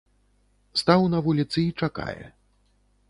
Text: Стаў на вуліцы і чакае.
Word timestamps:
Стаў 0.81 1.01
на 1.15 1.19
вуліцы 1.27 1.59
і 1.67 1.69
чакае. 1.85 2.19